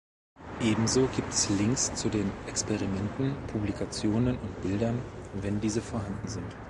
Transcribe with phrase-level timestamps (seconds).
[0.61, 4.99] Ebenso gibt es Links zu den Experimenten, Publikationen und Bildern,
[5.35, 6.55] wenn diese vorhanden sind.